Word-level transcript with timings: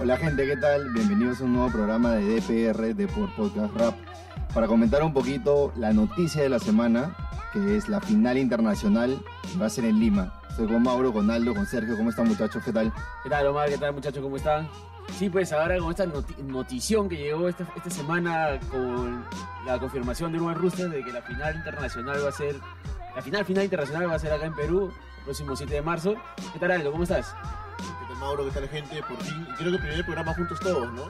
Hola 0.00 0.16
gente, 0.16 0.46
¿qué 0.46 0.56
tal? 0.56 0.90
Bienvenidos 0.92 1.40
a 1.40 1.44
un 1.44 1.52
nuevo 1.54 1.70
programa 1.70 2.12
de 2.12 2.40
DPR, 2.40 2.94
de 2.94 3.06
por 3.06 3.34
Podcast 3.36 3.74
Rap, 3.76 3.94
para 4.54 4.66
comentar 4.66 5.02
un 5.02 5.12
poquito 5.12 5.72
la 5.76 5.92
noticia 5.92 6.42
de 6.42 6.48
la 6.48 6.58
semana, 6.58 7.14
que 7.52 7.76
es 7.76 7.88
la 7.88 8.00
final 8.00 8.38
internacional, 8.38 9.20
va 9.60 9.66
a 9.66 9.70
ser 9.70 9.84
en 9.84 10.00
Lima. 10.00 10.32
Estoy 10.48 10.68
con 10.68 10.82
Mauro, 10.82 11.12
con 11.12 11.30
Aldo, 11.30 11.54
con 11.54 11.66
Sergio, 11.66 11.96
¿cómo 11.96 12.10
están 12.10 12.28
muchachos? 12.28 12.62
¿Qué 12.64 12.72
tal? 12.72 12.92
¿Qué 13.22 13.28
tal, 13.30 13.46
Omar? 13.48 13.68
¿Qué 13.68 13.78
tal, 13.78 13.92
muchachos? 13.92 14.22
¿Cómo 14.22 14.36
están? 14.36 14.68
Sí, 15.18 15.28
pues 15.28 15.52
ahora 15.52 15.76
con 15.78 15.90
esta 15.90 16.06
noti- 16.06 16.36
notición 16.44 17.08
que 17.08 17.16
llegó 17.16 17.48
esta, 17.48 17.66
esta 17.76 17.90
semana 17.90 18.58
con 18.70 19.22
la 19.66 19.78
confirmación 19.78 20.32
de 20.32 20.38
Urban 20.40 20.54
Rooster 20.54 20.88
de 20.88 21.02
que 21.04 21.12
la 21.12 21.20
final 21.22 21.56
internacional 21.56 22.24
va 22.24 22.28
a 22.28 22.32
ser, 22.32 22.56
la 23.14 23.20
final 23.22 23.44
final 23.44 23.64
internacional 23.64 24.08
va 24.08 24.14
a 24.14 24.18
ser 24.18 24.32
acá 24.32 24.46
en 24.46 24.54
Perú, 24.54 24.92
el 25.18 25.24
próximo 25.24 25.54
7 25.56 25.74
de 25.74 25.82
marzo. 25.82 26.14
¿Qué 26.52 26.58
tal, 26.58 26.70
Aldo? 26.70 26.90
¿Cómo 26.92 27.02
estás? 27.02 27.34
¿Qué 28.20 28.26
tal 28.26 28.36
Mauro? 28.36 28.44
¿Qué 28.44 28.50
tal 28.52 28.68
gente? 28.68 29.02
Por 29.02 29.16
fin, 29.22 29.46
y 29.48 29.54
creo 29.56 29.70
que 29.70 29.76
el 29.76 29.82
primer 29.82 30.04
programa 30.04 30.34
juntos 30.34 30.60
todos, 30.60 30.92
¿no? 30.92 31.04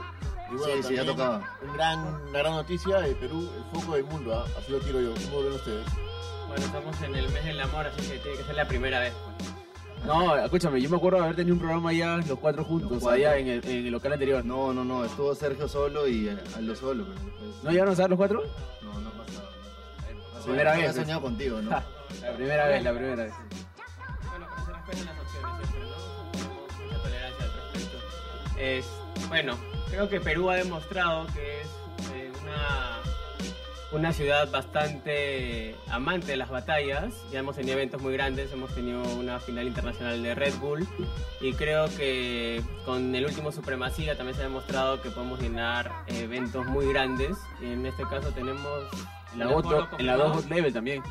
Y 0.52 0.58
Sí, 0.58 0.82
sí, 0.88 0.94
ya 0.96 1.04
tocaba. 1.04 1.42
Un 1.62 1.72
gran, 1.74 1.98
una 2.28 2.38
gran 2.38 2.52
noticia 2.54 2.98
de 3.00 3.14
Perú, 3.16 3.48
el 3.56 3.80
foco 3.80 3.94
del 3.94 4.04
mundo, 4.04 4.34
¿ah? 4.34 4.46
así 4.58 4.70
lo 4.72 4.78
quiero 4.80 5.00
yo. 5.00 5.14
¿Cómo 5.28 5.42
ven 5.44 5.52
ustedes? 5.54 5.84
Bueno, 6.48 6.64
estamos 6.64 7.02
en 7.02 7.14
el 7.16 7.28
mes 7.30 7.44
del 7.44 7.60
amor, 7.60 7.86
así 7.86 8.00
que 8.08 8.18
tiene 8.18 8.38
que 8.38 8.44
ser 8.44 8.54
la 8.56 8.66
primera 8.68 9.00
vez. 9.00 9.12
pues. 9.38 10.06
No, 10.06 10.36
escúchame, 10.36 10.80
yo 10.80 10.88
me 10.90 10.96
acuerdo 10.96 11.18
de 11.18 11.24
haber 11.24 11.36
tenido 11.36 11.54
un 11.54 11.60
programa 11.60 11.92
ya 11.92 12.16
los 12.16 12.38
cuatro 12.38 12.64
juntos, 12.64 12.90
Los 12.90 13.00
cuatro. 13.02 13.16
allá 13.18 13.36
en 13.38 13.48
el, 13.48 13.64
en 13.68 13.86
el 13.86 13.90
local 13.92 14.12
anterior. 14.14 14.44
¿No, 14.44 14.72
No, 14.72 14.84
no, 14.84 14.98
no, 15.00 15.04
estuvo 15.04 15.34
Sergio 15.34 15.68
solo 15.68 16.06
y 16.08 16.28
eh, 16.28 16.38
Aldo 16.56 16.74
solo. 16.74 17.04
Pero 17.06 17.46
después- 17.46 17.72
llegaron 17.72 17.90
a 17.90 17.92
estar 17.92 18.08
los 18.10 18.16
cuatro? 18.16 18.42
No, 18.82 19.00
no 19.00 19.08
ha 19.08 19.12
pasado. 19.12 19.48
no 20.14 20.20
ha 20.20 20.24
pasado. 20.26 20.44
primera 20.46 20.72
vez, 20.76 20.84
pues. 20.86 20.96
soñado 20.96 21.20
contigo, 21.22 21.60
¿no? 21.62 21.70
La 22.22 22.32
primera 22.34 22.66
vez, 22.66 22.82
la 22.82 22.92
primera 22.92 23.22
vez. 23.24 23.32
Es, 28.60 28.86
bueno, 29.28 29.56
creo 29.88 30.08
que 30.10 30.20
Perú 30.20 30.50
ha 30.50 30.56
demostrado 30.56 31.26
que 31.28 31.62
es 31.62 31.68
eh, 32.14 32.30
una, 32.42 32.98
una 33.92 34.12
ciudad 34.12 34.50
bastante 34.50 35.74
amante 35.88 36.26
de 36.32 36.36
las 36.36 36.50
batallas. 36.50 37.14
Ya 37.32 37.38
hemos 37.38 37.56
tenido 37.56 37.74
eventos 37.78 38.02
muy 38.02 38.12
grandes, 38.12 38.52
hemos 38.52 38.74
tenido 38.74 39.02
una 39.14 39.40
final 39.40 39.66
internacional 39.66 40.22
de 40.22 40.34
Red 40.34 40.54
Bull 40.56 40.86
y 41.40 41.54
creo 41.54 41.86
que 41.96 42.62
con 42.84 43.14
el 43.14 43.24
último 43.24 43.50
Supremacía 43.50 44.14
también 44.16 44.34
se 44.36 44.42
ha 44.42 44.44
demostrado 44.44 45.00
que 45.00 45.10
podemos 45.10 45.40
llenar 45.40 45.90
eventos 46.06 46.66
muy 46.66 46.86
grandes. 46.92 47.38
En 47.62 47.86
este 47.86 48.02
caso 48.04 48.28
tenemos 48.32 48.84
En 49.32 49.38
la 49.38 49.46
aforo 49.46 49.68
en 49.70 50.06
la 50.06 50.16
confirmado. 50.16 50.28
dos 50.34 50.50
level 50.50 50.72
también. 50.72 51.02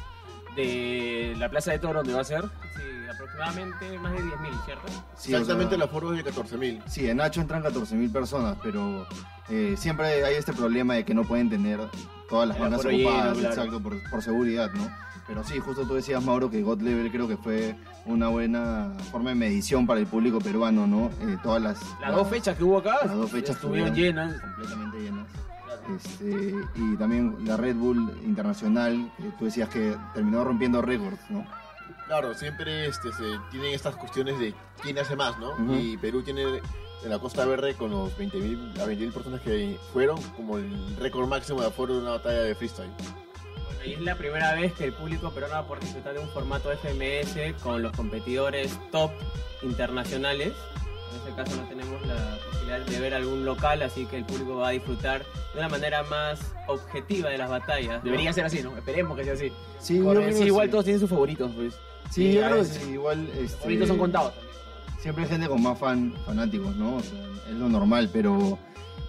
De 0.56 1.34
la 1.38 1.50
Plaza 1.50 1.72
de 1.72 1.80
Toro, 1.80 2.00
donde 2.00 2.14
va 2.14 2.22
a 2.22 2.26
ser. 2.26 2.44
Sí, 2.76 2.84
aproximadamente 3.20 4.00
más 4.00 4.12
de 4.14 4.20
10.000, 4.20 4.66
¿cierto? 4.66 4.88
Sí, 4.88 4.94
o 4.94 5.18
sea, 5.18 5.40
Exactamente, 5.40 5.76
el 5.76 5.82
aforo 5.82 6.14
es 6.14 6.24
de 6.24 6.32
14.000. 6.32 6.82
Sí, 6.88 7.10
en 7.10 7.18
Nacho 7.18 7.42
entran 7.42 7.64
14.000 7.64 8.12
personas, 8.12 8.58
pero 8.64 9.06
eh, 9.50 9.76
siempre 9.78 10.24
hay 10.24 10.36
este 10.36 10.54
problema 10.54 10.94
de 10.96 11.04
que 11.06 11.14
no 11.14 11.24
pueden 11.24 11.50
tener 11.50 11.80
todas 12.30 12.48
las 12.48 12.58
lleno, 12.58 12.78
ocupadas, 12.78 13.38
claro. 13.38 13.50
exacto, 13.50 13.82
por, 13.82 14.10
por 14.10 14.22
seguridad, 14.22 14.72
¿no? 14.74 14.90
Pero 15.28 15.44
sí, 15.44 15.60
justo 15.60 15.86
tú 15.86 15.94
decías, 15.94 16.24
Mauro, 16.24 16.50
que 16.50 16.64
God 16.64 16.82
Level 16.82 17.12
creo 17.12 17.28
que 17.28 17.38
fue 17.38 17.76
una 18.06 18.30
buena 18.30 18.92
forma 19.12 19.30
de 19.30 19.36
medición 19.36 19.86
para 19.86 20.00
el 20.00 20.08
público 20.08 20.40
peruano, 20.40 20.88
¿no? 20.88 21.12
Eh, 21.22 21.38
todas 21.44 21.62
las... 21.62 21.80
Las 22.02 22.16
dos 22.16 22.28
fechas 22.28 22.58
que 22.58 22.64
hubo 22.64 22.80
acá 22.80 22.98
Las 23.06 23.16
dos 23.16 23.30
fechas 23.30 23.56
estuvieron 23.56 23.94
llenas. 23.94 24.42
completamente 24.42 24.98
llenas. 25.00 25.28
Este, 25.96 26.56
y 26.76 26.96
también 26.98 27.36
la 27.46 27.58
Red 27.58 27.76
Bull 27.76 28.12
Internacional, 28.24 29.12
tú 29.38 29.46
decías 29.46 29.70
que 29.70 29.96
terminó 30.14 30.44
rompiendo 30.44 30.82
récords, 30.82 31.20
¿no? 31.30 31.46
Claro, 32.10 32.34
siempre 32.34 32.88
este, 32.88 33.12
se 33.12 33.38
tienen 33.52 33.72
estas 33.72 33.96
cuestiones 33.96 34.40
de 34.40 34.56
quién 34.82 34.98
hace 34.98 35.16
más, 35.16 35.38
¿no? 35.38 35.54
Y 35.80 35.96
Perú 35.98 36.24
tiene 36.24 36.42
en 36.42 37.10
la 37.10 37.20
Costa 37.20 37.46
Verde 37.46 37.76
con 37.76 37.92
los 37.92 38.18
20.000 38.18 38.80
a 38.80 38.88
20.000 38.88 39.14
personas 39.14 39.42
que 39.42 39.78
fueron 39.94 40.20
como 40.32 40.58
el 40.58 40.96
récord 40.98 41.28
máximo 41.28 41.62
de 41.62 41.68
aforo 41.68 41.94
de 41.94 42.02
una 42.02 42.10
batalla 42.10 42.42
de 42.42 42.56
freestyle. 42.56 42.90
Bueno, 42.98 43.80
y 43.86 43.94
es 43.94 44.02
la 44.02 44.16
primera 44.16 44.56
vez 44.56 44.74
que 44.74 44.86
el 44.86 44.94
público 44.94 45.30
peruano 45.30 45.54
va 45.54 45.76
a 45.78 45.80
disfrutar 45.80 46.16
de 46.16 46.20
un 46.20 46.30
formato 46.30 46.72
FMS 46.72 47.62
con 47.62 47.84
los 47.84 47.92
competidores 47.92 48.76
top 48.92 49.12
internacionales. 49.62 50.54
En 51.12 51.18
este 51.18 51.32
caso 51.36 51.56
no 51.62 51.68
tenemos 51.68 52.06
la 52.08 52.38
posibilidad 52.46 52.80
de 52.86 53.00
ver 53.00 53.14
algún 53.14 53.46
local, 53.46 53.82
así 53.82 54.06
que 54.06 54.18
el 54.18 54.26
público 54.26 54.58
va 54.58 54.70
a 54.70 54.72
disfrutar 54.72 55.24
de 55.54 55.60
una 55.60 55.70
manera 55.70 56.04
más 56.04 56.40
objetiva 56.68 57.30
de 57.30 57.38
las 57.38 57.50
batallas. 57.50 57.98
¿no? 57.98 58.02
Debería 58.04 58.32
ser 58.34 58.46
así, 58.46 58.62
¿no? 58.62 58.76
Esperemos 58.78 59.18
que 59.18 59.24
sea 59.24 59.34
así. 59.34 59.52
Sí, 59.80 59.98
yo 59.98 60.04
Porque 60.06 60.20
creo 60.26 60.34
sí, 60.34 60.40
que 60.42 60.48
igual 60.48 60.68
sí. 60.68 60.72
todos 60.72 60.84
tienen 60.86 61.00
sus 61.00 61.10
favoritos, 61.10 61.52
pues. 61.56 61.74
Sí, 61.74 61.80
Sí, 62.12 62.34
yo 62.34 62.42
creo 62.42 62.54
que 62.54 62.60
veces- 62.62 62.82
sí, 62.84 62.92
igual... 62.92 63.26
Los 63.26 63.36
Este, 63.38 63.58
favoritos 63.58 63.88
son 63.88 63.98
contados. 63.98 64.34
Siempre 65.00 65.24
hay 65.24 65.30
gente 65.30 65.48
con 65.48 65.62
más 65.64 65.78
fan, 65.80 66.14
fanáticos, 66.26 66.76
¿no? 66.76 66.98
O 66.98 67.00
sea, 67.02 67.20
es 67.50 67.56
lo 67.56 67.70
normal, 67.70 68.10
pero 68.12 68.58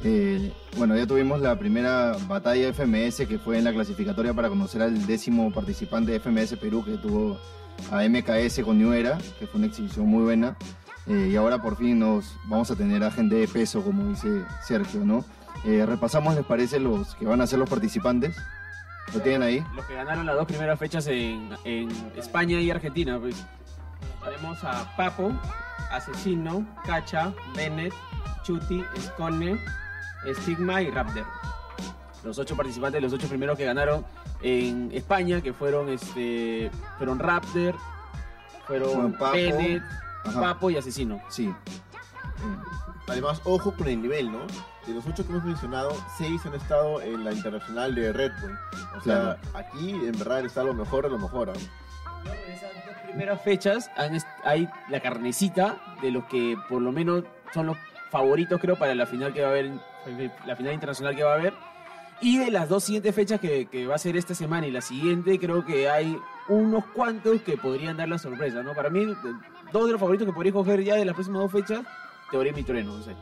eh, 0.05 0.53
bueno, 0.77 0.97
ya 0.97 1.07
tuvimos 1.07 1.41
la 1.41 1.59
primera 1.59 2.17
batalla 2.29 2.67
de 2.67 2.73
FMS 2.73 3.27
que 3.27 3.39
fue 3.39 3.59
en 3.59 3.65
la 3.65 3.73
clasificatoria 3.73 4.33
para 4.33 4.49
conocer 4.49 4.81
al 4.83 5.07
décimo 5.07 5.53
participante 5.53 6.13
de 6.13 6.21
FMS 6.21 6.57
Perú 6.57 6.85
que 6.85 6.93
tuvo 6.97 7.39
a 7.91 8.03
MKS 8.09 8.63
con 8.63 8.79
New 8.79 8.93
Era, 8.93 9.19
que 9.39 9.47
fue 9.47 9.59
una 9.59 9.67
exhibición 9.67 10.07
muy 10.07 10.23
buena. 10.23 10.57
Eh, 11.07 11.29
y 11.33 11.37
ahora 11.37 11.61
por 11.61 11.77
fin 11.77 11.99
nos 11.99 12.37
vamos 12.45 12.71
a 12.71 12.77
tener 12.77 13.03
a 13.03 13.11
gente 13.11 13.35
de 13.35 13.49
peso, 13.49 13.83
como 13.83 14.09
dice 14.09 14.45
Sergio, 14.63 15.01
¿no? 15.05 15.25
Eh, 15.65 15.85
repasamos, 15.87 16.35
¿les 16.35 16.45
parece 16.45 16.79
los 16.79 17.15
que 17.17 17.27
van 17.27 17.41
a 17.41 17.47
ser 17.47 17.59
los 17.59 17.69
participantes? 17.69 18.37
¿Lo 19.13 19.21
tienen 19.21 19.43
ahí? 19.43 19.65
Los 19.75 19.85
que 19.87 19.95
ganaron 19.95 20.25
las 20.25 20.37
dos 20.37 20.47
primeras 20.47 20.79
fechas 20.79 21.07
en, 21.09 21.51
en 21.65 21.91
España 22.17 22.61
y 22.61 22.71
Argentina, 22.71 23.19
pues. 23.19 23.45
Tenemos 24.25 24.63
a 24.65 24.95
Papo, 24.97 25.33
Asesino, 25.91 26.67
Cacha, 26.85 27.33
Bennett, 27.57 27.95
Chuti, 28.43 28.85
Scone, 29.01 29.59
Stigma 30.35 30.83
y 30.83 30.91
Raptor. 30.91 31.25
Los 32.23 32.39
ocho 32.39 32.55
participantes, 32.55 33.01
los 33.01 33.13
ocho 33.15 33.29
primeros 33.29 33.57
que 33.57 33.65
ganaron 33.65 34.05
en 34.43 34.91
España, 34.93 35.41
que 35.41 35.55
fueron 35.55 35.89
este 35.89 36.71
fueron 36.99 37.19
Raptor, 37.19 37.75
fueron 38.67 39.15
Papo. 39.15 39.33
Bennett, 39.33 39.83
Ajá. 40.25 40.41
Papo 40.41 40.71
y 40.71 40.77
Asesino. 40.77 41.21
Sí. 41.29 41.53
Además, 43.07 43.41
ojo 43.45 43.75
con 43.75 43.89
el 43.89 44.01
nivel, 44.01 44.31
¿no? 44.31 44.41
De 44.87 44.95
los 44.95 45.07
ocho 45.07 45.25
que 45.27 45.33
hemos 45.33 45.45
mencionado, 45.45 45.93
seis 46.17 46.45
han 46.47 46.55
estado 46.55 47.01
en 47.03 47.25
la 47.25 47.33
internacional 47.33 47.95
de 47.95 48.13
Red 48.13 48.33
Bull. 48.41 48.59
O 48.97 49.01
sea, 49.03 49.37
aquí 49.55 49.91
en 49.91 50.19
verdad 50.19 50.45
está 50.45 50.63
lo 50.63 50.75
mejor 50.75 51.05
de 51.05 51.11
lo 51.11 51.19
mejor. 51.19 51.51
¿ah? 51.51 51.53
En 52.25 52.53
esas 52.53 52.71
dos 52.87 52.95
primeras 53.05 53.43
fechas 53.43 53.91
hay 54.45 54.69
la 54.89 55.01
carnecita 55.01 55.77
de 56.03 56.11
los 56.13 56.25
que 56.27 56.57
por 56.69 56.81
lo 56.81 56.93
menos 56.93 57.25
son 57.53 57.67
los 57.67 57.77
favoritos 58.11 58.61
creo 58.61 58.77
para 58.77 58.95
la 58.95 59.07
final 59.07 59.33
que 59.33 59.43
va 59.43 59.49
a 59.49 59.51
haber, 59.51 59.71
la 60.47 60.57
final 60.57 60.75
internacional 60.75 61.17
que 61.17 61.23
va 61.23 61.33
a 61.33 61.35
haber. 61.35 61.55
Y 62.23 62.39
de 62.39 62.51
las 62.51 62.69
dos 62.69 62.85
siguientes 62.85 63.15
fechas 63.15 63.41
que, 63.41 63.67
que 63.67 63.87
va 63.87 63.95
a 63.95 63.99
ser 63.99 64.17
esta 64.17 64.35
semana 64.35 64.67
y 64.67 64.71
la 64.71 64.83
siguiente, 64.83 65.39
creo 65.39 65.65
que 65.65 65.89
hay 65.89 66.19
unos 66.49 66.85
cuantos 66.87 67.41
que 67.43 67.57
podrían 67.57 67.97
dar 67.97 68.09
la 68.09 68.19
sorpresa, 68.19 68.63
¿no? 68.63 68.75
Para 68.75 68.91
mí, 68.91 69.07
dos 69.73 69.87
de 69.87 69.93
los 69.93 70.01
favoritos 70.01 70.27
que 70.27 70.33
podría 70.33 70.53
coger 70.53 70.83
ya 70.83 70.97
de 70.97 71.05
las 71.05 71.15
próximas 71.15 71.43
dos 71.43 71.53
fechas, 71.53 71.85
Teorema 72.31 72.61
y 72.61 72.63
Trueno, 72.63 72.97
no 72.97 73.03
sé. 73.03 73.13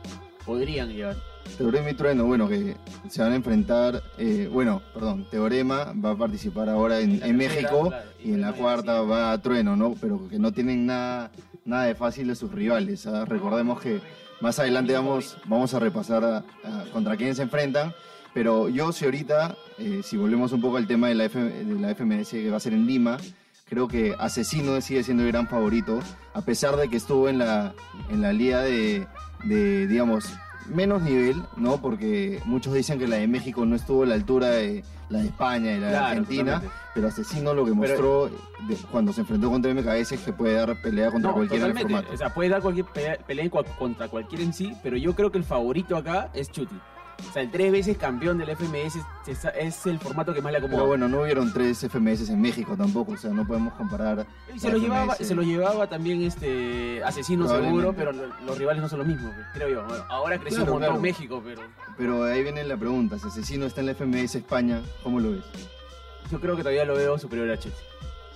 Podrían 0.45 0.89
llegar. 0.89 1.15
Teorema 1.57 1.89
y 1.89 1.93
Trueno, 1.95 2.25
bueno, 2.25 2.47
que 2.47 2.75
se 3.09 3.21
van 3.21 3.31
a 3.33 3.35
enfrentar, 3.35 4.01
eh, 4.17 4.47
bueno, 4.51 4.81
perdón, 4.93 5.25
Teorema 5.29 5.93
va 5.93 6.11
a 6.11 6.15
participar 6.15 6.69
ahora 6.69 6.99
en, 6.99 7.11
En 7.11 7.19
tercera, 7.19 7.33
México 7.37 7.87
claro, 7.89 8.09
y 8.23 8.29
y 8.29 8.33
en 8.33 8.41
la 8.41 8.53
cuarta 8.53 9.01
sí. 9.01 9.07
va 9.07 9.31
a 9.31 9.41
Trueno, 9.41 9.75
¿no? 9.75 9.95
Pero 9.99 10.27
que 10.29 10.37
no 10.39 10.51
tienen 10.51 10.85
nada, 10.85 11.31
nada 11.65 11.83
de 11.85 11.95
fácil 11.95 12.27
de 12.27 12.35
sus 12.35 12.51
rivales. 12.51 13.05
¿ah? 13.07 13.25
Recordemos 13.25 13.81
que 13.81 13.99
más 14.41 14.59
adelante 14.59 14.93
vamos, 14.93 15.37
vamos 15.45 15.73
a 15.73 15.79
repasar 15.79 16.23
a- 16.23 16.37
a 16.37 16.83
contra 16.93 17.17
quién 17.17 17.33
se 17.35 17.41
enfrentan. 17.43 17.93
Pero 18.33 18.69
yo, 18.69 18.91
si 18.91 19.05
ahorita, 19.05 19.55
eh, 19.79 20.01
si 20.03 20.15
volvemos 20.15 20.51
un 20.51 20.61
poco 20.61 20.77
al 20.77 20.85
tema 20.85 21.07
de 21.07 21.15
la, 21.15 21.25
F- 21.25 21.39
de 21.39 21.79
la 21.79 21.89
FMS 21.95 22.29
que 22.31 22.49
va 22.51 22.57
a 22.57 22.59
ser 22.59 22.73
en 22.73 22.85
Lima, 22.85 23.17
creo 23.69 23.87
que 23.87 24.15
Asesino 24.19 24.79
sigue 24.81 25.03
siendo 25.03 25.23
el 25.23 25.31
gran 25.31 25.47
favorito, 25.47 25.99
a 26.33 26.41
pesar 26.41 26.75
de 26.75 26.89
que 26.89 26.97
estuvo 26.97 27.29
en 27.29 27.37
la, 27.37 27.73
en 28.09 28.21
la 28.21 28.33
liga 28.33 28.61
de, 28.61 29.07
de, 29.43 29.87
digamos, 29.87 30.33
menos 30.73 31.01
nivel, 31.01 31.41
¿no? 31.57 31.81
Porque 31.81 32.41
muchos 32.45 32.73
dicen 32.73 32.99
que 32.99 33.07
la 33.07 33.17
de 33.17 33.27
México 33.27 33.65
no 33.65 33.75
estuvo 33.75 34.03
a 34.03 34.05
la 34.07 34.15
altura 34.15 34.49
de 34.49 34.83
la 35.09 35.19
de 35.19 35.25
España 35.25 35.71
y 35.73 35.79
la 35.79 35.87
de 35.89 35.97
Argentina, 35.97 36.53
totalmente. 36.55 36.75
pero 36.93 37.07
Asesino 37.07 37.53
lo 37.55 37.65
que 37.65 37.71
mostró 37.71 38.27
de- 38.67 38.75
cuando 38.91 39.11
se 39.11 39.21
enfrentó 39.21 39.49
contra 39.49 39.71
MKS 39.73 40.11
es 40.15 40.21
que 40.21 40.33
puede 40.33 40.53
dar 40.53 40.79
pelea 40.83 41.09
contra 41.11 41.31
No, 41.31 41.35
cualquiera 41.37 41.65
en 41.65 41.71
el 41.71 41.77
totalmente. 41.77 41.93
formato. 42.03 42.13
O 42.13 42.17
sea, 42.17 42.33
puede 42.33 42.49
dar 42.49 42.61
cualquier 42.61 42.85
pelea, 42.85 43.17
pelea 43.25 43.49
contra 43.49 44.07
cualquiera 44.07 44.43
en 44.43 44.53
sí, 44.53 44.73
pero 44.83 44.97
yo 44.97 45.15
creo 45.15 45.31
que 45.31 45.39
el 45.39 45.43
favorito 45.43 45.97
acá 45.97 46.29
es 46.35 46.51
Chuti. 46.51 46.75
O 47.27 47.31
sea, 47.33 47.41
el 47.41 47.51
tres 47.51 47.71
veces 47.71 47.97
campeón 47.97 48.37
del 48.37 48.49
FMS 48.55 48.95
es, 49.27 49.45
es 49.55 49.85
el 49.85 49.99
formato 49.99 50.33
que 50.33 50.41
más 50.41 50.51
le 50.51 50.57
acomoda. 50.59 50.77
Pero 50.77 50.87
bueno, 50.87 51.07
no 51.07 51.21
hubieron 51.21 51.51
tres 51.53 51.79
FMS 51.83 52.29
en 52.29 52.41
México 52.41 52.75
tampoco, 52.77 53.11
o 53.13 53.17
sea, 53.17 53.31
no 53.31 53.45
podemos 53.45 53.73
comparar. 53.73 54.25
y 54.55 54.59
se 54.59 54.71
lo, 54.71 54.77
llevaba, 54.77 55.15
se 55.15 55.35
lo 55.35 55.41
llevaba 55.43 55.87
también 55.87 56.21
este 56.23 57.03
asesino 57.03 57.47
seguro, 57.47 57.93
pero 57.93 58.11
lo- 58.11 58.27
los 58.45 58.57
rivales 58.57 58.81
no 58.81 58.89
son 58.89 58.99
los 58.99 59.07
mismos, 59.07 59.33
creo 59.53 59.69
yo. 59.69 59.85
Bueno, 59.85 60.03
ahora 60.09 60.37
creció 60.39 60.59
Claro, 60.59 60.73
un 60.73 60.79
montón 60.79 60.89
claro. 60.95 61.01
México, 61.01 61.41
pero 61.43 61.61
Pero 61.97 62.23
ahí 62.23 62.43
viene 62.43 62.63
la 62.63 62.77
pregunta, 62.77 63.19
si 63.19 63.27
Asesino 63.27 63.65
está 63.65 63.81
en 63.81 63.87
la 63.87 63.93
FMS 63.93 64.35
España, 64.35 64.81
¿cómo 65.03 65.19
lo 65.19 65.31
ves? 65.31 65.43
yo 66.31 66.39
creo 66.39 66.55
que 66.55 66.61
todavía 66.61 66.85
lo 66.85 66.93
veo 66.95 67.17
superior 67.17 67.49
a 67.49 67.57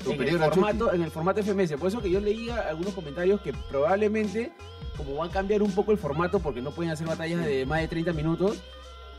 En 0.05 0.21
el, 0.21 0.39
formato, 0.39 0.85
Chucky. 0.85 0.95
en 0.95 1.01
el 1.03 1.11
formato 1.11 1.43
FMS. 1.43 1.73
Por 1.73 1.87
eso 1.87 2.01
que 2.01 2.09
yo 2.09 2.19
leía 2.19 2.59
algunos 2.69 2.93
comentarios 2.93 3.41
que 3.41 3.53
probablemente, 3.69 4.51
como 4.97 5.15
va 5.15 5.25
a 5.25 5.29
cambiar 5.29 5.61
un 5.61 5.71
poco 5.71 5.91
el 5.91 5.97
formato, 5.97 6.39
porque 6.39 6.61
no 6.61 6.71
pueden 6.71 6.91
hacer 6.91 7.07
batallas 7.07 7.45
de 7.45 7.65
más 7.65 7.81
de 7.81 7.87
30 7.87 8.13
minutos, 8.13 8.61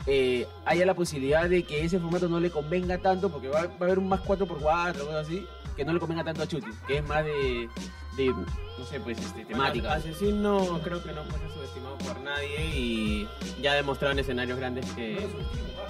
eh, 0.07 0.47
haya 0.65 0.85
la 0.85 0.93
posibilidad 0.93 1.49
de 1.49 1.63
que 1.63 1.83
ese 1.83 1.99
formato 1.99 2.27
no 2.27 2.39
le 2.39 2.51
convenga 2.51 2.97
tanto, 2.99 3.29
porque 3.29 3.47
va, 3.47 3.65
va 3.65 3.73
a 3.79 3.83
haber 3.85 3.99
un 3.99 4.07
más 4.07 4.21
4x4, 4.21 4.99
cosas 4.99 5.25
así, 5.25 5.47
que 5.75 5.83
no 5.83 5.93
le 5.93 5.99
convenga 5.99 6.23
tanto 6.23 6.43
a 6.43 6.47
Chuti, 6.47 6.69
que 6.87 6.97
es 6.97 7.07
más 7.07 7.25
de, 7.25 7.69
de, 8.17 8.27
no 8.27 8.85
sé, 8.89 8.99
pues, 8.99 9.17
este, 9.19 9.45
temática. 9.45 9.89
Bueno, 9.89 10.03
Asesino 10.11 10.79
creo 10.83 11.03
que 11.03 11.11
no 11.11 11.23
puede 11.23 11.39
ser 11.39 11.51
subestimado 11.53 11.97
por 11.97 12.19
nadie 12.21 12.65
y 12.75 13.27
ya 13.61 13.73
ha 13.73 13.75
demostrado 13.75 14.13
en 14.13 14.19
escenarios 14.19 14.57
grandes 14.57 14.85
que... 14.91 15.15
No, 15.15 15.84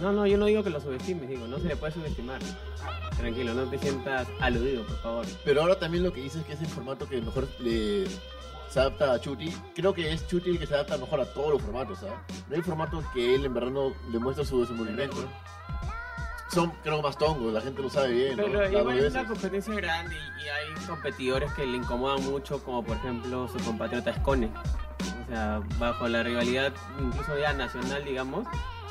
no, 0.00 0.26
yo 0.26 0.38
no 0.38 0.46
digo 0.46 0.62
que 0.62 0.70
lo 0.70 0.80
subestimes, 0.80 1.28
digo, 1.28 1.46
no 1.46 1.58
se 1.58 1.68
le 1.68 1.76
puede 1.76 1.92
subestimar. 1.92 2.40
Tranquilo, 3.16 3.54
no 3.54 3.64
te 3.64 3.78
sientas 3.78 4.26
aludido, 4.40 4.84
por 4.84 4.96
favor. 5.02 5.26
Pero 5.44 5.62
ahora 5.62 5.78
también 5.78 6.04
lo 6.04 6.12
que 6.12 6.22
dices 6.22 6.40
es 6.40 6.46
que 6.46 6.52
es 6.54 6.60
el 6.60 6.68
formato 6.68 7.08
que 7.08 7.20
mejor 7.20 7.46
le 7.58 8.06
se 8.70 8.78
adapta 8.78 9.12
a 9.12 9.20
Chuti. 9.20 9.52
Creo 9.74 9.92
que 9.92 10.12
es 10.12 10.26
Chuti 10.28 10.50
el 10.50 10.58
que 10.58 10.66
se 10.66 10.74
adapta 10.74 10.96
mejor 10.96 11.20
a 11.20 11.24
todos 11.26 11.54
los 11.54 11.62
formatos, 11.62 11.98
¿sabes? 11.98 12.14
No 12.48 12.56
hay 12.56 12.62
formatos 12.62 13.04
que 13.12 13.34
él 13.34 13.44
en 13.44 13.52
verdad 13.52 13.70
no 13.70 13.92
demuestra 14.12 14.44
su 14.44 14.60
desenvolvimiento. 14.60 15.16
Son, 16.52 16.70
creo, 16.82 17.02
más 17.02 17.16
tongos, 17.16 17.52
la 17.52 17.60
gente 17.60 17.82
lo 17.82 17.90
sabe 17.90 18.12
bien, 18.12 18.36
¿no? 18.36 18.44
Pero 18.44 18.62
Las 18.62 18.72
igual 18.72 18.98
es 18.98 19.12
una 19.12 19.26
competencia 19.26 19.74
grande 19.74 20.16
y, 20.16 20.44
y 20.44 20.48
hay 20.48 20.86
competidores 20.86 21.52
que 21.52 21.66
le 21.66 21.76
incomodan 21.76 22.24
mucho, 22.24 22.62
como 22.62 22.82
por 22.84 22.96
ejemplo 22.96 23.48
su 23.48 23.58
compatriota 23.64 24.10
Escone. 24.10 24.50
Sea, 25.30 25.62
bajo 25.78 26.08
la 26.08 26.24
rivalidad 26.24 26.72
incluso 26.98 27.38
ya 27.38 27.52
nacional, 27.52 28.04
digamos, 28.04 28.46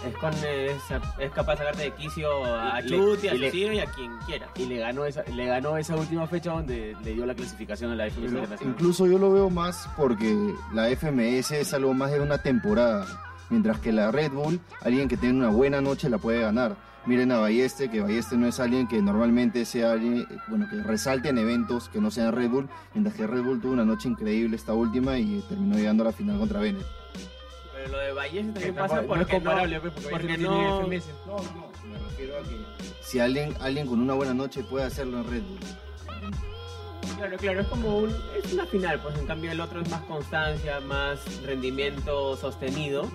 Escone 0.06 0.68
es, 0.68 0.78
es 1.20 1.32
capaz 1.32 1.54
de 1.54 1.58
sacarte 1.58 1.84
de 1.84 1.92
quicio 1.92 2.46
a 2.46 2.82
Chuti, 2.82 3.28
a 3.28 3.34
Asesino 3.34 3.74
y 3.74 3.80
a 3.80 3.86
quien 3.88 4.18
quiera. 4.26 4.48
Y 4.56 4.66
le 4.66 4.78
ganó 4.78 5.06
esa, 5.06 5.24
le 5.24 5.46
ganó 5.46 5.76
esa 5.76 5.98
última 5.98 6.26
fecha 6.28 6.52
donde 6.52 6.96
le 7.04 7.14
dio 7.14 7.26
la 7.26 7.36
clasificación 7.36 7.92
a 7.92 7.96
la 7.96 8.10
FMS 8.10 8.62
incluso 8.62 9.06
yo 9.06 9.18
lo 9.18 9.34
veo 9.34 9.50
más 9.50 9.90
porque 9.98 10.54
la 10.74 10.88
FMS 10.96 11.52
es 11.52 11.74
algo 11.74 11.94
más 11.94 12.12
de 12.12 12.22
una 12.22 12.38
temporada, 12.38 13.06
mientras 13.50 13.80
que 13.80 13.92
la 13.92 14.12
Red 14.12 14.32
Bull, 14.32 14.62
alguien 14.82 15.10
que 15.10 15.18
tiene 15.18 15.38
una 15.38 15.50
buena 15.50 15.82
noche 15.82 16.10
la 16.10 16.18
puede 16.18 16.42
ganar. 16.42 16.78
Miren 17.06 17.32
a 17.32 17.40
Balleste, 17.40 17.90
que 17.90 18.02
Balleste 18.02 18.38
no 18.38 18.48
es 18.48 18.60
alguien 18.60 18.88
que 18.88 19.02
normalmente 19.02 19.66
sea 19.66 19.94
alguien, 19.94 20.28
bueno, 20.48 20.68
que 20.70 20.84
resalte 20.84 21.30
en 21.30 21.38
eventos 21.38 21.90
que 21.90 22.00
no 22.00 22.12
sean 22.12 22.34
Red 22.34 22.50
Bull, 22.50 22.70
mientras 22.94 23.16
que 23.16 23.26
Red 23.26 23.44
Bull 23.44 23.62
tuvo 23.62 23.74
una 23.74 23.86
noche 23.86 24.10
increíble 24.10 24.56
esta 24.56 24.74
última 24.74 25.18
y 25.18 25.44
terminó 25.48 25.78
llegando 25.78 26.04
a 26.04 26.08
la 26.08 26.14
final 26.14 26.38
contra 26.38 26.60
Bennett. 26.60 26.86
Pero 27.74 27.92
lo 27.92 27.98
de 28.00 28.12
Vallese 28.12 28.52
también 28.52 28.76
pasa 28.76 29.02
no 29.02 29.16
es 29.16 29.28
comparable, 29.28 29.76
no, 29.76 29.82
pues, 29.82 29.94
porque 29.94 30.10
porque 30.10 30.28
Balleste 30.28 30.44
no 30.44 30.80
tiene 30.82 31.00
FMS. 31.00 31.10
No, 31.26 31.36
no, 31.38 31.90
me 31.90 31.98
refiero 32.10 32.38
a 32.38 32.44
que 32.44 32.80
si 33.02 33.20
alguien, 33.20 33.56
alguien 33.62 33.88
con 33.88 34.00
una 34.00 34.14
buena 34.14 34.34
noche 34.34 34.64
puede 34.64 34.86
hacerlo 34.86 35.22
en 35.22 35.30
Red 35.30 35.44
Bull. 35.44 35.60
Claro, 37.18 37.38
claro, 37.38 37.62
es 37.62 37.68
como 37.68 37.98
un, 37.98 38.16
es 38.44 38.54
una 38.54 38.66
final, 38.66 39.00
pues 39.02 39.18
en 39.18 39.28
cambio 39.28 39.52
el 39.52 39.60
otro 39.60 39.82
es 39.82 39.90
más 39.90 40.02
constancia, 40.04 40.80
más 40.80 41.20
rendimiento 41.46 42.38
sostenido. 42.38 43.10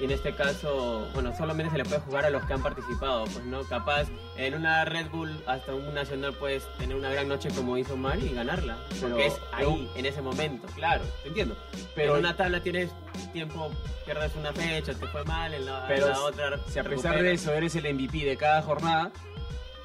Y 0.00 0.04
en 0.04 0.10
este 0.10 0.34
caso, 0.34 1.06
bueno, 1.14 1.32
solamente 1.36 1.70
se 1.70 1.78
le 1.78 1.84
puede 1.84 2.00
jugar 2.00 2.24
a 2.24 2.30
los 2.30 2.44
que 2.46 2.52
han 2.52 2.62
participado, 2.64 3.24
pues 3.26 3.44
no, 3.44 3.62
capaz 3.62 4.08
en 4.36 4.54
una 4.54 4.84
Red 4.84 5.08
Bull 5.10 5.30
hasta 5.46 5.72
un 5.72 5.94
nacional 5.94 6.34
puedes 6.34 6.64
tener 6.78 6.96
una 6.96 7.10
gran 7.10 7.28
noche 7.28 7.48
como 7.54 7.78
hizo 7.78 7.96
Mari 7.96 8.26
y 8.26 8.34
ganarla, 8.34 8.76
Pero- 8.88 9.00
porque 9.10 9.26
es 9.26 9.34
ahí, 9.52 9.88
en 9.94 10.04
ese 10.06 10.20
momento. 10.20 10.66
Claro, 10.74 11.04
te 11.22 11.28
entiendo. 11.28 11.56
Pero 11.94 12.14
en 12.14 12.20
una 12.24 12.36
tabla 12.36 12.60
tienes 12.60 12.90
tiempo, 13.32 13.70
pierdes 14.04 14.34
una 14.34 14.52
fecha, 14.52 14.94
te 14.94 15.06
fue 15.06 15.24
mal, 15.26 15.54
en 15.54 15.64
la, 15.64 15.84
Pero 15.86 16.06
en 16.06 16.12
la 16.12 16.20
otra 16.22 16.58
si 16.66 16.78
a 16.80 16.82
pesar 16.82 16.86
recuperas. 16.90 17.22
de 17.22 17.32
eso 17.32 17.52
eres 17.52 17.76
el 17.76 17.86
MVP 17.94 18.24
de 18.24 18.36
cada 18.36 18.62
jornada, 18.62 19.12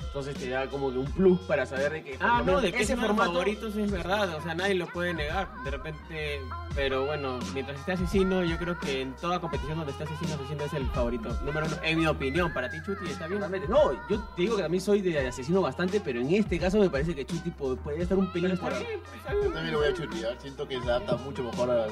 entonces 0.09 0.35
te 0.37 0.49
da 0.49 0.67
como 0.67 0.91
que 0.91 0.97
un 0.97 1.05
plus 1.11 1.39
para 1.41 1.65
saber 1.65 1.91
de 1.91 2.03
que 2.03 2.17
Ah, 2.19 2.41
no, 2.45 2.59
de 2.59 2.71
que 2.71 2.81
ese 2.81 2.97
formato 2.97 3.31
favoritos 3.31 3.75
es 3.75 3.91
verdad, 3.91 4.35
o 4.35 4.41
sea, 4.41 4.55
nadie 4.55 4.73
lo 4.75 4.87
puede 4.87 5.13
negar. 5.13 5.47
De 5.63 5.69
repente, 5.71 6.41
pero 6.75 7.05
bueno, 7.05 7.37
mientras 7.53 7.79
esté 7.79 7.91
asesino, 7.93 8.43
yo 8.43 8.57
creo 8.57 8.77
que 8.79 9.01
en 9.01 9.15
toda 9.17 9.39
competición 9.39 9.77
donde 9.77 9.91
esté 9.91 10.05
asesino, 10.05 10.33
asesino 10.33 10.63
es 10.63 10.73
el 10.73 10.87
favorito 10.87 11.29
número 11.45 11.67
uno. 11.67 11.75
En 11.83 11.99
mi 11.99 12.07
opinión, 12.07 12.51
para 12.53 12.69
ti, 12.69 12.77
Chuti, 12.85 13.05
está 13.09 13.27
bien. 13.27 13.39
No, 13.69 13.91
yo 14.09 14.19
te 14.35 14.41
digo 14.41 14.55
que 14.55 14.63
también 14.63 14.81
soy 14.81 15.01
de 15.01 15.27
asesino 15.27 15.61
bastante, 15.61 15.99
pero 16.01 16.19
en 16.19 16.33
este 16.33 16.57
caso 16.59 16.79
me 16.79 16.89
parece 16.89 17.13
que 17.15 17.25
Chuti 17.25 17.51
po- 17.51 17.75
podría 17.77 18.03
estar 18.03 18.17
un 18.17 18.31
pelín 18.33 18.57
por 18.57 18.71
bien, 18.77 18.99
pues. 19.23 19.43
Yo 19.43 19.51
también 19.51 19.73
lo 19.73 19.79
voy 19.79 19.87
a 19.89 19.93
Chuti, 19.93 20.23
¿ah? 20.23 20.35
siento 20.39 20.67
que 20.67 20.81
se 20.81 20.87
adapta 20.89 21.15
mucho 21.17 21.43
mejor 21.43 21.69
a, 21.69 21.83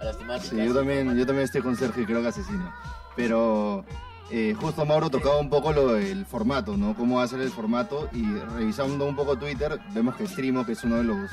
a 0.00 0.04
las 0.04 0.16
temáticas. 0.16 0.48
Sí, 0.48 0.56
yo 0.64 0.74
también, 0.74 1.06
yo 1.16 1.26
también 1.26 1.44
estoy 1.44 1.60
con 1.60 1.76
Sergio 1.76 2.02
y 2.02 2.06
creo 2.06 2.22
que 2.22 2.28
asesino. 2.28 2.72
Pero 3.14 3.84
eh, 4.30 4.54
justo 4.58 4.84
Mauro 4.86 5.10
tocaba 5.10 5.38
un 5.38 5.50
poco 5.50 5.72
lo 5.72 5.94
del 5.94 6.24
formato, 6.26 6.76
¿no? 6.76 6.94
Cómo 6.94 7.26
ser 7.26 7.40
el 7.40 7.50
formato. 7.50 8.08
Y 8.12 8.24
revisando 8.56 9.06
un 9.06 9.16
poco 9.16 9.36
Twitter, 9.36 9.78
vemos 9.94 10.14
que 10.16 10.26
Strimo, 10.26 10.64
que 10.64 10.72
es 10.72 10.84
uno 10.84 10.96
de 10.96 11.04
los, 11.04 11.30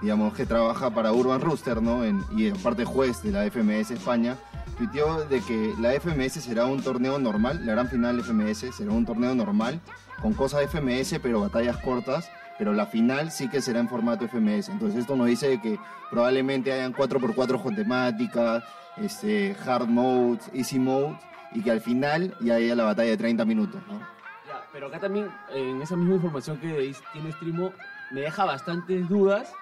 digamos, 0.00 0.34
que 0.34 0.46
trabaja 0.46 0.90
para 0.90 1.12
Urban 1.12 1.40
Rooster, 1.40 1.82
¿no? 1.82 2.04
En- 2.04 2.22
y 2.36 2.50
aparte 2.50 2.84
juez 2.84 3.22
de 3.22 3.32
la 3.32 3.44
FMS 3.44 3.90
España, 3.92 4.36
tuiteó 4.76 5.24
de 5.24 5.40
que 5.40 5.74
la 5.80 5.92
FMS 5.94 6.40
será 6.40 6.66
un 6.66 6.82
torneo 6.82 7.18
normal, 7.18 7.66
la 7.66 7.72
gran 7.72 7.88
final 7.88 8.20
FMS 8.20 8.72
será 8.76 8.92
un 8.92 9.04
torneo 9.04 9.34
normal, 9.34 9.80
con 10.22 10.32
cosas 10.34 10.62
FMS, 10.62 11.18
pero 11.20 11.40
batallas 11.40 11.76
cortas. 11.78 12.28
Pero 12.58 12.72
la 12.72 12.86
final 12.86 13.30
sí 13.30 13.48
que 13.48 13.62
será 13.62 13.78
en 13.78 13.88
formato 13.88 14.24
FMS. 14.26 14.68
Entonces 14.70 14.98
esto 14.98 15.14
nos 15.14 15.28
dice 15.28 15.60
que 15.60 15.78
probablemente 16.10 16.72
hayan 16.72 16.92
4x4 16.92 17.62
con 17.62 17.76
temática, 17.76 18.64
este, 18.96 19.54
hard 19.64 19.86
modes, 19.86 20.50
easy 20.52 20.80
modes, 20.80 21.16
y 21.54 21.62
que 21.62 21.70
al 21.70 21.80
final 21.80 22.36
ya 22.40 22.54
haya 22.56 22.74
la 22.74 22.84
batalla 22.84 23.10
de 23.10 23.16
30 23.16 23.44
minutos, 23.44 23.80
¿no? 23.88 23.98
Ya, 24.46 24.62
pero 24.72 24.86
acá 24.88 24.98
también, 25.00 25.30
en 25.54 25.80
esa 25.82 25.96
misma 25.96 26.14
información 26.16 26.58
que 26.58 26.94
tiene 27.12 27.32
Strimo, 27.32 27.72
me 28.10 28.20
deja 28.22 28.44
bastantes 28.44 29.08
dudas 29.08 29.52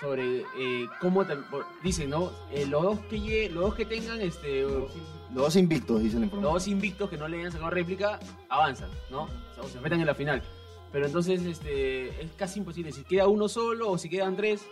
sobre 0.00 0.40
eh, 0.58 0.86
cómo 1.00 1.24
por- 1.50 1.66
dice, 1.82 2.06
¿no? 2.06 2.30
Eh, 2.50 2.66
los 2.66 2.82
dos 2.82 2.98
que 3.10 3.18
lle- 3.18 3.50
los 3.50 3.64
dos 3.64 3.74
que 3.74 3.84
tengan 3.84 4.20
este 4.22 4.62
Los 4.62 5.44
dos 5.44 5.56
invictos, 5.56 6.02
dice 6.02 6.18
la 6.18 6.26
los 6.26 6.40
dos 6.42 6.66
invictos 6.68 7.10
que 7.10 7.16
no 7.18 7.28
le 7.28 7.38
hayan 7.40 7.52
sacado 7.52 7.70
réplica 7.70 8.18
avanzan, 8.48 8.90
¿no? 9.10 9.28
O 9.60 9.68
se 9.68 9.80
metan 9.80 10.00
en 10.00 10.06
la 10.06 10.14
final. 10.14 10.42
Pero 10.90 11.06
entonces 11.06 11.42
este 11.42 12.22
es 12.22 12.32
casi 12.32 12.58
imposible. 12.60 12.92
Si 12.92 13.04
queda 13.04 13.26
uno 13.26 13.48
solo 13.48 13.90
o 13.90 13.98
si 13.98 14.08
quedan 14.10 14.36
tres, 14.36 14.66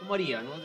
¿cómo 0.00 0.14
haría, 0.14 0.40
no? 0.42 0.52
Hay 0.52 0.60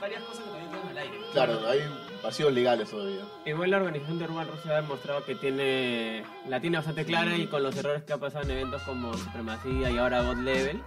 varias 0.00 0.22
cosas 0.22 0.42
que 0.44 0.50
todavía 0.50 0.70
quedan 0.70 0.88
al 0.88 0.98
aire. 0.98 1.16
Claro, 1.32 1.66
hay 1.68 1.80
vacíos 2.22 2.52
legales 2.52 2.90
todavía. 2.90 3.22
Igual 3.46 3.70
la 3.70 3.76
organización 3.78 4.18
de 4.18 4.24
Urban 4.26 4.48
Rusia 4.48 4.72
ha 4.72 4.80
demostrado 4.80 5.24
que 5.24 5.34
tiene 5.34 6.24
la 6.48 6.60
tiene 6.60 6.76
bastante 6.78 7.04
clara 7.04 7.36
y 7.36 7.46
con 7.46 7.62
los 7.62 7.76
errores 7.76 8.02
que 8.04 8.12
ha 8.12 8.18
pasado 8.18 8.44
en 8.44 8.50
eventos 8.52 8.82
como 8.82 9.14
Supremacía 9.14 9.90
y 9.90 9.98
ahora 9.98 10.22
God 10.22 10.38
Level, 10.38 10.80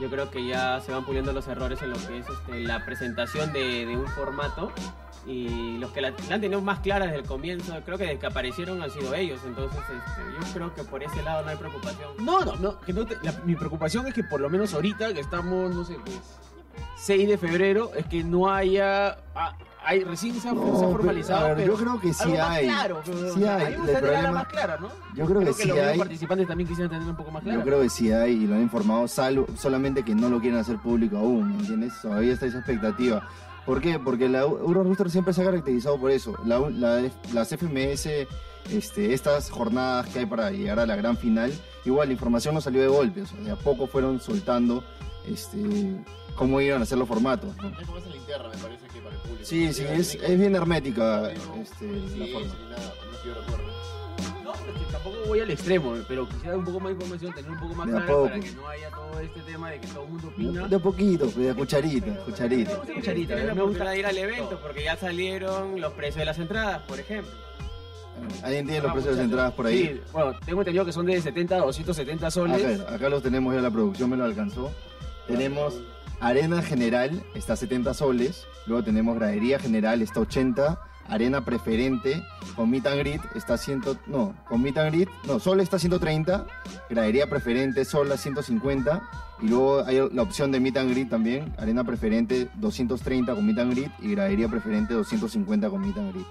yo 0.00 0.10
creo 0.10 0.30
que 0.30 0.46
ya 0.46 0.80
se 0.80 0.92
van 0.92 1.04
puliendo 1.04 1.32
los 1.32 1.46
errores 1.48 1.80
en 1.82 1.90
lo 1.90 1.96
que 1.96 2.18
es 2.18 2.26
este, 2.28 2.60
la 2.60 2.84
presentación 2.84 3.52
de, 3.52 3.86
de 3.86 3.96
un 3.96 4.06
formato 4.08 4.72
y 5.26 5.76
los 5.78 5.90
que 5.92 6.00
la, 6.00 6.10
la 6.28 6.34
han 6.36 6.40
tenido 6.40 6.60
más 6.62 6.80
clara 6.80 7.04
desde 7.06 7.18
el 7.20 7.24
comienzo, 7.26 7.74
creo 7.84 7.98
que 7.98 8.04
desde 8.04 8.18
que 8.18 8.26
aparecieron 8.26 8.80
han 8.82 8.90
sido 8.90 9.14
ellos, 9.14 9.40
entonces 9.44 9.78
este, 9.80 10.22
yo 10.46 10.52
creo 10.54 10.74
que 10.74 10.84
por 10.84 11.02
ese 11.02 11.22
lado 11.22 11.42
no 11.44 11.50
hay 11.50 11.56
preocupación. 11.56 12.10
No, 12.20 12.44
no, 12.44 12.56
no. 12.56 12.80
Que 12.80 12.92
no 12.92 13.04
te- 13.04 13.18
la- 13.22 13.32
mi 13.44 13.54
preocupación 13.54 14.06
es 14.06 14.14
que 14.14 14.24
por 14.24 14.40
lo 14.40 14.48
menos 14.48 14.72
ahorita, 14.74 15.12
que 15.12 15.20
estamos, 15.20 15.74
no 15.74 15.84
sé, 15.84 15.96
pues, 16.04 16.18
6 16.96 17.28
de 17.28 17.36
febrero, 17.38 17.90
es 17.94 18.06
que 18.06 18.24
no 18.24 18.50
haya... 18.50 19.18
ah, 19.34 19.54
hay, 19.88 20.04
recién 20.04 20.38
se 20.40 20.48
ha, 20.48 20.52
No, 20.52 20.62
se 20.62 20.68
ha 20.68 20.72
pero, 20.74 20.90
formalizado, 20.92 21.46
ver, 21.48 21.56
pero 21.56 21.72
yo 21.72 21.78
creo 21.82 22.00
que 22.00 22.12
sí 22.12 22.22
algo 22.24 22.36
más 22.38 22.48
hay. 22.50 22.64
claro. 22.66 23.00
pero, 23.04 23.18
Sí 23.18 23.24
o 23.24 23.38
sea, 23.38 23.56
hay. 23.56 23.64
Me 23.64 23.70
El 23.70 23.76
gustaría 23.80 24.00
problema- 24.00 24.30
más 24.32 24.46
clara, 24.48 24.78
¿no? 24.80 24.88
Yo 24.88 25.24
creo 25.26 25.26
que 25.26 25.44
Creo 25.44 25.56
que 25.56 25.62
sí 25.62 25.68
los 25.68 25.78
hay. 25.78 25.98
participantes 25.98 26.46
también 26.48 26.68
quisieran 26.68 26.90
tener 26.90 27.08
un 27.08 27.16
poco 27.16 27.30
más 27.30 27.42
claro. 27.42 27.58
Yo 27.60 27.64
creo 27.64 27.80
que 27.80 27.88
sí 27.88 28.12
hay 28.12 28.32
y 28.32 28.46
lo 28.46 28.54
han 28.54 28.62
informado, 28.62 29.08
salvo, 29.08 29.46
solamente 29.56 30.02
que 30.04 30.14
no 30.14 30.28
lo 30.28 30.40
quieren 30.40 30.58
hacer 30.58 30.76
público 30.78 31.16
aún, 31.16 31.48
¿me 31.48 31.58
entiendes? 31.60 31.94
Todavía 32.02 32.32
está 32.34 32.46
esa 32.46 32.58
expectativa. 32.58 33.26
¿Por 33.66 33.80
qué? 33.80 33.98
Porque 33.98 34.28
la 34.28 34.40
Euro 34.40 34.82
Rooster 34.82 35.10
siempre 35.10 35.32
se 35.34 35.42
ha 35.42 35.44
caracterizado 35.44 35.98
por 35.98 36.10
eso. 36.10 36.34
La, 36.44 36.58
la- 36.70 37.10
las 37.32 37.48
FMS, 37.52 38.26
este, 38.70 39.14
estas 39.14 39.50
jornadas 39.50 40.06
que 40.08 40.20
hay 40.20 40.26
para 40.26 40.50
llegar 40.50 40.78
a 40.80 40.86
la 40.86 40.96
gran 40.96 41.16
final, 41.16 41.52
igual 41.84 42.08
la 42.08 42.12
información 42.14 42.54
no 42.54 42.60
salió 42.60 42.80
de 42.82 42.88
golpe, 42.88 43.22
o 43.22 43.26
sea, 43.26 43.40
de 43.40 43.50
a 43.50 43.56
poco 43.56 43.86
fueron 43.86 44.20
soltando 44.20 44.84
este, 45.26 45.96
cómo 46.36 46.60
iban 46.60 46.80
a 46.80 46.86
ser 46.86 46.96
los 46.98 47.08
formatos. 47.08 47.54
¿no? 47.58 47.68
Es 47.68 47.88
más 47.88 48.02
en 48.04 48.10
la 48.10 48.16
interna, 48.16 48.48
me 48.48 48.56
parece 48.56 48.86
público. 49.28 49.44
Sí, 49.46 49.72
sí, 49.72 49.84
es, 49.88 50.38
bien 50.38 50.54
hermética 50.56 51.20
no, 51.20 51.28
este, 51.62 51.78
sí, 51.78 52.18
la 52.18 52.26
sí, 52.26 52.32
forma. 52.32 52.48
nada, 52.70 52.94
no. 53.24 54.42
No, 54.44 54.52
pero 54.52 54.72
es 54.72 54.86
que 54.86 54.92
tampoco 54.92 55.16
voy 55.26 55.40
al 55.40 55.50
extremo, 55.50 55.94
pero 56.08 56.28
quisiera 56.28 56.56
un 56.56 56.64
poco 56.64 56.80
más 56.80 56.88
de 56.88 56.92
información, 56.94 57.34
tener 57.34 57.50
un 57.50 57.60
poco 57.60 57.74
más 57.74 57.86
clara 57.88 58.06
poco. 58.06 58.24
para 58.28 58.40
que 58.40 58.50
no 58.52 58.68
haya 58.68 58.90
todo 58.90 59.20
este 59.20 59.40
tema 59.40 59.70
de 59.70 59.80
que 59.80 59.86
todo 59.88 60.04
el 60.04 60.10
mundo 60.10 60.28
opina. 60.28 60.68
De 60.68 60.76
a 60.76 60.78
poquito, 60.78 61.24
pues, 61.26 61.36
de 61.36 61.50
a 61.50 61.54
cucharita, 61.54 62.16
cucharita. 62.24 63.36
La 63.36 63.54
me 63.54 63.62
gusta 63.62 63.96
ir 63.96 64.06
al 64.06 64.16
evento 64.16 64.58
porque 64.62 64.84
ya 64.84 64.96
salieron 64.96 65.80
los 65.80 65.92
precios 65.92 66.16
de 66.16 66.24
las 66.24 66.38
entradas, 66.38 66.82
por 66.82 66.98
ejemplo. 66.98 67.30
¿Alguien 68.42 68.66
tiene 68.66 68.80
los 68.82 68.90
Ah, 68.90 68.94
precios 68.94 69.14
de 69.14 69.22
las 69.22 69.24
entradas 69.30 69.52
por 69.52 69.66
ahí? 69.66 69.78
Sí, 69.86 70.00
bueno, 70.12 70.34
tengo 70.44 70.60
entendido 70.62 70.84
que 70.84 70.92
son 70.92 71.06
de 71.06 71.20
70 71.20 71.54
a 71.54 71.58
270 71.60 72.30
soles. 72.30 72.80
Acá, 72.80 72.94
acá 72.94 73.08
los 73.08 73.22
tenemos 73.22 73.54
ya, 73.54 73.60
la 73.60 73.70
producción 73.70 74.10
me 74.10 74.16
lo 74.16 74.24
alcanzó. 74.24 74.72
Tenemos 75.28 75.74
Arena 76.20 76.62
General, 76.62 77.22
está 77.34 77.52
a 77.52 77.56
70 77.56 77.94
soles. 77.94 78.46
Luego 78.66 78.82
tenemos 78.84 79.16
Gradería 79.16 79.58
General, 79.58 80.02
está 80.02 80.20
a 80.20 80.22
80. 80.22 80.78
arena 81.08 81.42
preferente, 81.42 82.22
con 82.54 82.70
meet 82.70 82.86
and 82.86 83.00
greet 83.00 83.20
está 83.34 83.56
100, 83.56 83.98
no, 84.06 84.34
con 84.46 84.62
meet 84.62 84.76
and 84.76 84.92
greet, 84.92 85.08
no, 85.26 85.38
Sol 85.40 85.60
está 85.60 85.78
130, 85.78 86.46
gradería 86.90 87.28
preferente, 87.28 87.84
Sol 87.86 88.12
a 88.12 88.18
150, 88.18 89.02
y 89.40 89.48
luego 89.48 89.84
hay 89.86 90.06
la 90.12 90.22
opción 90.22 90.52
de 90.52 90.60
meet 90.60 90.76
and 90.76 90.90
greet 90.90 91.08
también, 91.08 91.54
arena 91.56 91.82
preferente 91.82 92.50
230 92.56 93.34
con 93.34 93.46
meet 93.46 93.58
and 93.58 93.72
greet 93.72 93.90
y 94.00 94.10
gradería 94.10 94.48
preferente 94.48 94.92
250 94.94 95.70
con 95.70 95.80
meet 95.80 95.96
and 95.96 96.12
greet. 96.12 96.26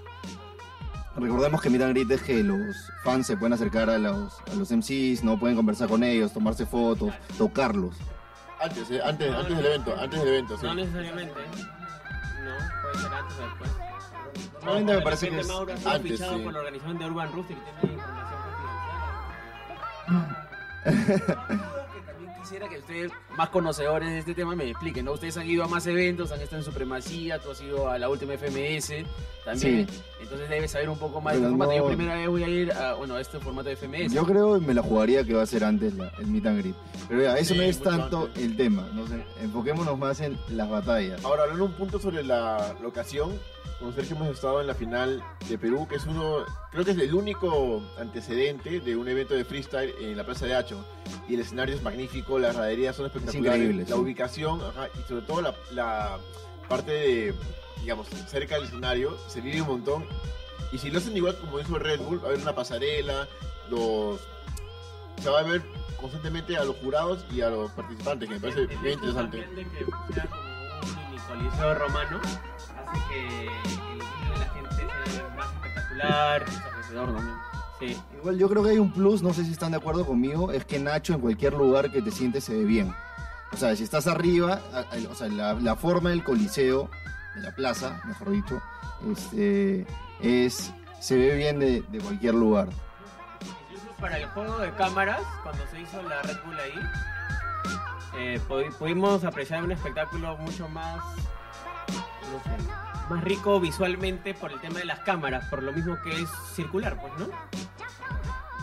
Recordemos 1.16 1.60
que 1.60 1.68
Meet 1.68 1.82
and 1.82 1.94
Greet 1.94 2.10
es 2.12 2.22
que 2.22 2.44
los 2.44 2.92
fans 3.02 3.26
se 3.26 3.36
pueden 3.36 3.52
acercar 3.52 3.90
a 3.90 3.98
los, 3.98 4.34
a 4.52 4.54
los 4.54 4.70
MCs, 4.70 5.24
no 5.24 5.36
pueden 5.36 5.56
conversar 5.56 5.88
con 5.88 6.04
ellos, 6.04 6.32
tomarse 6.32 6.64
fotos, 6.64 7.12
tocarlos. 7.36 7.96
Antes, 8.60 8.90
eh, 8.90 9.00
antes, 9.04 9.34
antes 9.34 9.56
del 9.56 9.66
evento, 9.66 9.94
antes 9.98 10.20
del 10.20 10.28
evento, 10.28 10.56
sí. 10.56 10.66
No 10.66 10.74
necesariamente. 10.74 11.34
No, 11.34 12.82
puede 12.82 12.98
ser 12.98 13.14
antes 13.14 13.38
o 13.38 13.42
después. 13.42 13.70
Normalmente 14.54 14.92
me 14.94 15.02
parece 15.02 15.30
que 15.30 15.40
es 15.40 15.48
Mauro 15.48 15.72
ha 15.72 15.76
sido 15.76 15.90
antes, 15.90 16.12
fichado 16.12 16.36
sí. 16.36 16.42
por 16.42 16.52
la 16.52 16.58
organización 16.58 16.98
de 16.98 17.06
Urban 17.06 17.32
Rooster 17.32 17.56
y 17.56 17.80
tiene 17.80 17.94
información 17.94 18.38
confidencial. 21.28 21.74
quisiera 22.48 22.66
que 22.68 22.78
ustedes, 22.78 23.12
más 23.36 23.50
conocedores 23.50 24.08
de 24.08 24.18
este 24.20 24.34
tema, 24.34 24.56
me 24.56 24.70
expliquen, 24.70 25.04
¿no? 25.04 25.12
Ustedes 25.12 25.36
han 25.36 25.46
ido 25.50 25.64
a 25.64 25.68
más 25.68 25.86
eventos, 25.86 26.32
han 26.32 26.40
estado 26.40 26.58
en 26.62 26.64
Supremacía, 26.64 27.38
tú 27.40 27.50
has 27.50 27.60
ido 27.60 27.90
a 27.90 27.98
la 27.98 28.08
última 28.08 28.32
FMS 28.38 29.04
también. 29.44 29.86
Sí. 29.86 30.00
Entonces 30.22 30.48
debes 30.48 30.70
saber 30.70 30.88
un 30.88 30.98
poco 30.98 31.20
más 31.20 31.34
de 31.34 31.40
Pero 31.40 31.50
este 31.52 31.58
formato. 31.58 31.76
Yo 31.76 31.82
no- 31.82 31.88
primera 31.96 32.14
vez 32.16 32.28
voy 32.28 32.42
a 32.44 32.48
ir 32.48 32.72
a, 32.72 32.94
bueno, 32.94 33.16
a 33.16 33.20
este 33.20 33.38
formato 33.38 33.68
de 33.68 33.76
FMS. 33.76 34.14
Yo 34.14 34.24
creo 34.24 34.58
que 34.58 34.66
me 34.66 34.72
la 34.72 34.82
jugaría 34.82 35.24
que 35.24 35.34
va 35.34 35.42
a 35.42 35.46
ser 35.46 35.62
antes 35.62 35.92
la- 35.94 36.10
el 36.18 36.26
Meet 36.26 36.46
and 36.46 36.58
Greet. 36.60 36.74
Pero 37.06 37.22
ya, 37.22 37.36
eso 37.36 37.52
Sí, 37.52 37.60
no 37.60 37.66
es 37.66 37.80
tanto 37.82 38.24
antes. 38.28 38.42
el 38.42 38.56
tema, 38.56 38.88
no 38.94 39.06
sé, 39.06 39.22
enfoquémonos 39.42 39.98
más 39.98 40.20
en 40.20 40.38
las 40.48 40.70
batallas. 40.70 41.22
Ahora, 41.26 41.42
hablando 41.42 41.66
un 41.66 41.72
punto 41.72 41.98
sobre 41.98 42.22
la 42.22 42.74
locación, 42.82 43.38
con 43.78 43.94
Sergio 43.94 44.16
hemos 44.16 44.28
estado 44.28 44.60
en 44.60 44.66
la 44.66 44.74
final 44.74 45.22
de 45.48 45.58
Perú, 45.58 45.86
que 45.88 45.96
es 45.96 46.06
uno, 46.06 46.44
creo 46.70 46.84
que 46.84 46.90
es 46.92 46.98
el 46.98 47.14
único 47.14 47.82
antecedente 47.98 48.80
de 48.80 48.96
un 48.96 49.08
evento 49.08 49.34
de 49.34 49.44
freestyle 49.44 49.94
en 50.00 50.16
la 50.16 50.24
Plaza 50.24 50.46
de 50.46 50.54
Hacho. 50.54 50.84
Y 51.28 51.34
el 51.34 51.40
escenario 51.40 51.74
es 51.74 51.82
magnífico, 51.82 52.38
las 52.38 52.56
graderías 52.56 52.96
son 52.96 53.06
espectaculares, 53.06 53.76
la 53.76 53.86
sí. 53.86 53.92
ubicación, 53.92 54.60
ajá, 54.62 54.88
y 54.98 55.08
sobre 55.08 55.22
todo 55.22 55.42
la, 55.42 55.54
la 55.72 56.18
parte 56.68 56.90
de, 56.90 57.34
digamos, 57.80 58.08
cerca 58.26 58.56
del 58.56 58.64
escenario, 58.64 59.16
se 59.28 59.40
vive 59.40 59.62
un 59.62 59.68
montón. 59.68 60.04
Y 60.72 60.78
si 60.78 60.90
lo 60.90 60.98
hacen 60.98 61.16
igual 61.16 61.36
como 61.38 61.60
hizo 61.60 61.78
Red 61.78 62.00
Bull, 62.00 62.18
va 62.18 62.24
a 62.24 62.26
haber 62.28 62.40
una 62.40 62.54
pasarela, 62.54 63.28
los... 63.70 64.20
Se 65.22 65.30
va 65.30 65.40
a 65.40 65.42
ver 65.42 65.62
constantemente 66.00 66.56
a 66.56 66.64
los 66.64 66.76
jurados 66.76 67.24
y 67.32 67.40
a 67.40 67.50
los 67.50 67.70
participantes, 67.72 68.28
que 68.28 68.34
me 68.36 68.40
parece 68.40 68.60
El 68.60 68.68
bien 68.68 68.94
interesante. 68.94 69.40
también 69.40 69.54
de 69.56 69.64
que 69.64 70.14
sea 70.14 70.26
como 70.26 71.70
un 71.70 71.76
romano 71.76 72.20
hace 72.90 73.08
que 73.08 73.46
el 73.46 73.98
de 73.98 74.38
la 74.38 74.46
gente 74.54 75.10
sea 75.10 75.28
más 75.36 75.46
espectacular. 75.54 76.44
Alrededor 76.76 77.14
también. 77.14 77.36
Sí. 77.80 78.02
Igual 78.16 78.38
yo 78.38 78.48
creo 78.48 78.64
que 78.64 78.70
hay 78.70 78.78
un 78.78 78.92
plus, 78.92 79.22
no 79.22 79.32
sé 79.32 79.44
si 79.44 79.52
están 79.52 79.70
de 79.70 79.76
acuerdo 79.76 80.04
conmigo, 80.04 80.50
es 80.52 80.64
que 80.64 80.78
Nacho 80.80 81.14
en 81.14 81.20
cualquier 81.20 81.52
lugar 81.54 81.92
que 81.92 82.02
te 82.02 82.10
sientes 82.10 82.44
se 82.44 82.54
ve 82.56 82.64
bien. 82.64 82.92
O 83.52 83.56
sea, 83.56 83.74
si 83.76 83.84
estás 83.84 84.06
arriba, 84.08 84.60
o 85.10 85.14
sea, 85.14 85.28
la, 85.28 85.54
la 85.54 85.76
forma 85.76 86.10
del 86.10 86.22
coliseo, 86.24 86.90
de 87.36 87.40
la 87.42 87.54
plaza, 87.54 88.00
mejor 88.04 88.30
dicho, 88.30 88.60
este, 89.12 89.86
es, 90.20 90.72
se 91.00 91.16
ve 91.16 91.36
bien 91.36 91.58
de, 91.60 91.82
de 91.82 91.98
cualquier 92.00 92.34
lugar. 92.34 92.68
Incluso 93.70 93.96
para 94.00 94.18
el 94.18 94.26
juego 94.30 94.58
de 94.58 94.72
cámaras, 94.72 95.22
cuando 95.44 95.64
se 95.68 95.80
hizo 95.80 96.02
la 96.02 96.20
Red 96.22 96.36
Bull 96.44 96.58
ahí, 96.58 96.80
eh, 98.18 98.40
pu- 98.48 98.72
pudimos 98.74 99.24
apreciar 99.24 99.62
un 99.62 99.70
espectáculo 99.72 100.36
mucho 100.38 100.68
más, 100.68 101.00
no 102.32 102.42
sé, 102.42 102.62
más 103.10 103.24
rico 103.24 103.58
visualmente 103.60 104.34
por 104.34 104.52
el 104.52 104.60
tema 104.60 104.78
de 104.78 104.84
las 104.84 105.00
cámaras, 105.00 105.44
por 105.48 105.62
lo 105.62 105.72
mismo 105.72 105.96
que 106.02 106.10
es 106.10 106.28
circular, 106.54 106.96
pues, 107.00 107.12
¿no? 107.18 107.34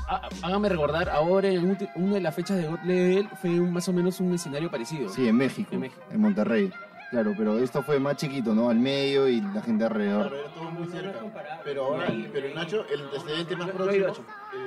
Ah, 0.07 0.29
hágame 0.43 0.69
recordar, 0.69 1.10
ahora 1.10 1.48
en 1.48 1.75
una 1.95 2.13
de 2.13 2.22
las 2.22 2.36
fechas 2.36 2.57
de 2.57 2.67
God 2.67 2.79
Level 2.86 3.27
fue 3.41 3.60
un- 3.60 3.74
más 3.74 3.88
o 3.89 3.93
menos 3.93 4.19
un 4.19 4.34
escenario 4.36 4.69
parecido. 4.69 5.10
Sí, 5.10 5.27
en 5.27 5.36
México, 5.36 5.69
En 5.74 5.79
México. 5.81 6.01
en 6.12 6.22
Monterrey. 6.22 6.72
Claro, 7.10 7.34
pero 7.38 7.57
esto 7.60 7.81
fue 7.81 8.00
más 8.00 8.15
chiquito, 8.17 8.53
¿no? 8.53 8.69
Al 8.69 8.77
medio 8.77 9.27
y 9.27 9.39
la 9.41 9.62
gente 9.62 9.86
alrededor. 9.86 10.27
Claro, 10.27 10.43
era 10.43 10.53
todo 10.53 10.72
muy 10.72 10.88
cerca. 10.88 11.19
Pero 11.63 11.86
ahora, 11.86 12.07
pero 12.34 12.53
Nacho, 12.55 12.86
el 12.88 13.01
antecedente 13.01 13.55
más 13.55 13.69
próximo, 13.69 14.05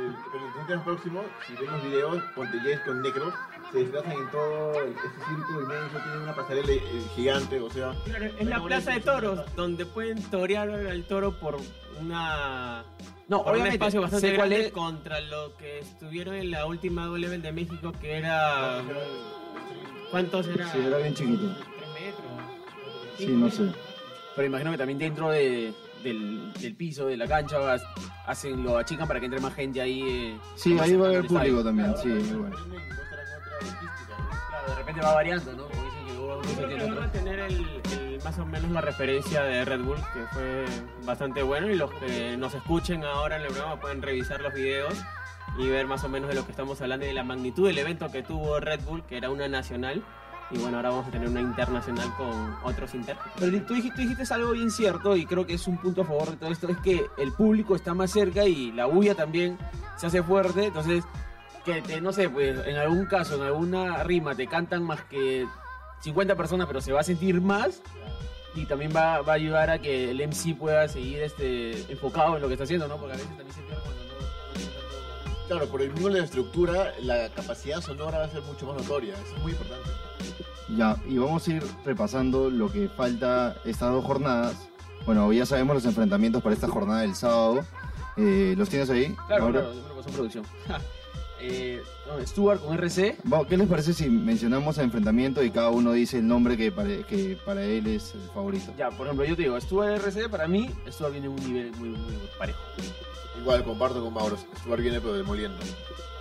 el, 0.09 0.15
pero 0.33 0.39
el 0.39 0.45
antecedente 0.47 0.77
más 0.77 0.85
próximo, 0.85 1.25
si 1.47 1.55
ven 1.55 1.73
los 1.73 1.83
videos, 1.85 2.23
Ponte 2.35 2.81
con 2.85 3.03
Necro, 3.03 3.33
se 3.73 3.79
desplazan 3.79 4.13
en 4.13 4.31
todo 4.31 4.81
el- 4.83 4.93
este 4.93 5.09
círculo 5.29 5.63
inmenso, 5.63 5.99
tienen 6.03 6.21
una 6.23 6.35
pasarela 6.35 6.73
eh, 6.73 6.83
gigante, 7.15 7.61
o 7.61 7.71
sea, 7.71 7.93
Claro, 8.05 8.25
es 8.27 8.47
la 8.47 8.63
plaza 8.63 8.93
de 8.93 9.01
toros, 9.01 9.41
donde 9.57 9.87
pueden 9.87 10.23
torear 10.31 10.69
al 10.71 11.05
toro 11.05 11.33
por 11.39 11.57
una 12.01 12.85
No, 13.29 13.39
por 13.39 13.47
un 13.47 13.53
obviamente, 13.53 13.75
espacio 13.77 14.01
bastante 14.01 14.31
sé 14.31 14.37
cuál 14.37 14.49
grande 14.51 14.67
es. 14.69 14.73
contra 14.73 15.21
lo 15.21 15.57
que 15.57 15.79
estuvieron 15.81 16.35
en 16.35 16.51
la 16.51 16.67
última 16.67 17.07
Level 17.09 17.43
de 17.43 17.53
México, 17.53 17.93
que 18.01 18.13
era... 18.19 18.83
¿Cuántos 20.11 20.47
era? 20.47 20.73
Sí, 20.73 20.79
era 20.87 20.97
bien 20.99 21.15
chiquito. 21.15 21.43
¿Tres 21.77 21.89
metros? 21.93 23.19
Sí, 23.19 23.27
no 23.29 23.51
sé. 23.51 23.71
Pero 24.35 24.47
imagino 24.47 24.71
que 24.71 24.79
también 24.79 24.99
dentro 24.99 25.31
de- 25.31 25.75
del, 26.03 26.53
del 26.55 26.75
piso, 26.75 27.07
de 27.07 27.17
la 27.17 27.27
cancha, 27.27 27.59
vas- 27.59 27.83
hacen 28.27 28.63
lo 28.63 28.79
achican 28.79 29.07
para 29.09 29.21
que 29.21 29.27
entre 29.27 29.41
más 29.41 29.55
gente 29.55 29.81
ahí. 29.81 30.03
eh, 30.03 30.39
Sí, 30.57 30.77
ahí 30.79 30.95
va 30.97 31.07
a 31.07 31.09
haber 31.11 31.27
público 31.27 31.63
también, 31.65 31.95
sí. 32.03 32.09
Claro, 34.49 34.69
de 34.69 34.75
repente 34.77 35.01
va 35.01 35.15
variando, 35.15 35.53
¿no? 35.55 35.65
Como 35.69 35.83
dicen 35.83 36.07
que 36.07 36.15
Yo 36.15 36.67
creo 36.77 36.79
que 36.89 36.95
van 36.95 37.09
a 37.09 37.13
tener 37.13 37.39
el, 37.41 37.67
el- 37.93 38.21
más 38.25 38.39
o 38.39 38.47
menos 38.47 38.71
la 38.71 38.81
referencia 38.81 39.43
de 39.43 39.65
Red 39.65 39.81
Bull, 39.81 39.97
que 40.13 40.21
fue 40.33 40.65
bastante 41.05 41.43
bueno, 41.43 41.71
y 41.71 41.77
los 41.77 41.91
que 41.93 42.37
nos 42.37 42.55
escuchen 42.55 43.05
ahora 43.05 43.37
en 43.37 43.43
el 43.43 43.49
programa 43.49 43.81
pueden 43.81 44.03
revisar 44.03 44.41
los 44.41 44.53
videos 44.53 44.95
y 45.59 45.67
ver 45.69 45.87
más 45.87 46.05
o 46.05 46.09
menos 46.09 46.29
de 46.29 46.35
lo 46.35 46.45
que 46.45 46.51
estamos 46.53 46.81
hablando 46.81 47.05
y 47.05 47.09
de 47.09 47.15
la 47.15 47.23
magnitud 47.25 47.67
del 47.67 47.79
evento 47.79 48.11
que 48.11 48.23
tuvo 48.23 48.61
Red 48.61 48.81
Bull, 48.85 49.05
que 49.05 49.17
era 49.17 49.31
una 49.31 49.49
nacional, 49.49 50.03
y 50.51 50.59
bueno, 50.59 50.79
ahora 50.79 50.91
vamos 50.91 51.07
a 51.09 51.11
tener 51.11 51.29
una 51.29 51.41
internacional 51.41 52.15
con 52.17 52.55
otros 52.65 52.95
intérpretes. 52.95 53.33
Pero 53.39 53.63
tú 53.67 53.75
dijiste, 53.75 53.97
tú 54.03 54.09
dijiste 54.09 54.35
algo 54.35 54.53
bien 54.53 54.71
cierto 54.71 55.15
y 55.17 55.27
creo 55.27 55.47
que 55.47 55.55
es 55.55 55.67
un 55.67 55.77
punto 55.79 56.03
a 56.03 56.05
favor 56.05 56.31
de 56.31 56.37
todo 56.37 56.51
esto, 56.51 56.69
es 56.69 56.79
que 56.79 57.07
el 57.19 57.33
público 57.33 57.77
está 57.77 57.93
más 57.95 58.11
cerca 58.11 58.45
y 58.47 58.73
la 58.73 58.87
bulla 58.87 59.15
también 59.15 59.59
se 59.97 60.07
hace 60.07 60.23
fuerte, 60.23 60.67
entonces 60.67 61.05
que 61.65 61.83
te- 61.83 62.01
no 62.01 62.13
sé, 62.13 62.31
pues 62.31 62.67
en 62.67 62.77
algún 62.77 63.05
caso, 63.07 63.35
en 63.35 63.43
alguna 63.43 64.03
rima 64.05 64.35
te 64.35 64.47
cantan 64.47 64.83
más 64.85 65.03
que 65.05 65.47
50 66.01 66.35
personas, 66.37 66.67
pero 66.67 66.81
se 66.81 66.93
va 66.93 67.01
a 67.01 67.05
sentir 67.05 67.41
más 67.43 67.83
y 68.55 68.65
también 68.65 68.91
va, 68.97 69.21
va 69.21 69.33
a 69.33 69.37
ayudar 69.37 69.69
a 69.69 69.79
que 69.79 70.11
el 70.11 70.21
MC 70.21 70.55
pueda 70.57 70.89
seguir 70.89 71.21
este 71.23 71.93
enfocado 71.93 72.37
en 72.37 72.43
lo 72.43 72.49
que 72.49 72.55
está 72.55 72.65
haciendo, 72.65 72.89
¿no? 72.89 72.97
Porque 72.97 73.13
a 73.15 73.17
veces 73.17 73.29
también 73.37 73.53
se 73.55 73.61
pierde 73.63 73.83
cuando 73.83 74.03
no, 74.05 75.47
Claro, 75.49 75.67
por 75.67 75.83
el 75.83 75.93
mismo 75.93 76.09
de 76.09 76.19
la 76.21 76.25
estructura, 76.25 76.93
la 77.03 77.29
capacidad 77.31 77.81
sonora 77.81 78.19
va 78.19 78.25
a 78.25 78.29
ser 78.31 78.43
mucho 78.43 78.67
más 78.67 78.77
notoria, 78.83 79.15
eso 79.15 79.37
es 79.37 79.43
muy 79.43 79.53
importante. 79.53 79.91
Ya, 80.77 80.97
y 81.09 81.17
vamos 81.19 81.47
a 81.49 81.51
ir 81.53 81.65
repasando 81.85 82.51
lo 82.51 82.71
que 82.71 82.89
falta 82.89 83.57
estas 83.65 83.91
dos 83.93 84.05
jornadas. 84.05 84.55
Bueno, 85.07 85.33
ya 85.33 85.47
sabemos 85.47 85.75
los 85.77 85.85
enfrentamientos 85.87 86.43
para 86.43 86.55
esta 86.55 86.69
jornada 86.69 87.01
del 87.01 87.15
sábado. 87.15 87.65
Eh, 88.17 88.55
¿Los 88.59 88.69
tienes 88.69 88.91
ahí? 88.91 89.15
Claro, 89.27 89.45
Ahora- 89.45 89.61
claro, 89.61 89.75
yo 89.75 89.83
me 89.83 89.89
lo 89.89 89.95
pasó 89.97 90.09
en 90.09 90.15
producción. 90.15 90.45
eh, 91.41 91.83
no, 92.07 92.27
Stuart 92.27 92.61
con 92.63 92.75
RC, 92.75 93.17
Va, 93.33 93.47
¿Qué 93.47 93.57
les 93.57 93.69
parece 93.69 93.95
si 93.95 94.11
mencionamos 94.11 94.77
el 94.79 94.85
enfrentamiento 94.85 95.43
y 95.43 95.51
cada 95.51 95.71
uno 95.71 95.93
dice 95.93 96.19
el 96.19 96.27
nombre 96.27 96.57
que 96.57 96.71
para, 96.73 96.89
que 97.07 97.39
para 97.47 97.63
él 97.65 97.87
es 97.87 98.15
el 98.15 98.21
favorito? 98.35 98.73
Ya, 98.77 98.91
por 98.91 99.07
ejemplo, 99.07 99.25
yo 99.25 99.37
te 99.37 99.43
digo, 99.43 99.59
Stuart 99.61 100.05
RC 100.05 100.29
para 100.29 100.47
mí, 100.49 100.69
Stuart 100.91 101.13
viene 101.13 101.29
en 101.29 101.33
un 101.33 101.41
nivel 101.47 101.73
muy, 101.77 101.91
muy 101.91 102.15
parejo. 102.39 102.59
Igual, 103.41 103.63
comparto 103.65 104.03
con 104.03 104.13
Mauro, 104.13 104.37
Stuart 104.61 104.83
viene 104.83 105.01
pero 105.01 105.15
demoliendo. 105.15 105.57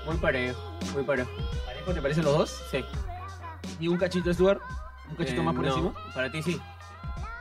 Muy 0.06 0.16
parejo, 0.18 0.62
muy 0.94 1.04
parejo. 1.04 1.30
¿Parejo 1.66 1.94
te 1.94 2.02
parecen 2.02 2.24
los 2.24 2.38
dos? 2.38 2.62
Sí. 2.72 2.86
¿Y 3.80 3.88
un 3.88 3.98
cachito 3.98 4.34
Stuart? 4.34 4.60
¿Un 5.10 5.16
cachito 5.16 5.42
Eh, 5.42 5.44
más 5.44 5.56
por 5.56 5.64
no, 5.66 5.70
encima? 5.72 5.94
Para 6.14 6.32
ti 6.32 6.42
sí. 6.44 6.60